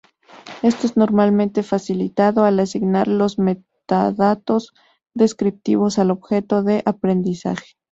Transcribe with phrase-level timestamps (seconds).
[0.63, 4.73] Esto es normalmente facilitado al asignar los metadatos
[5.13, 7.75] descriptivos al objeto de aprendizaje.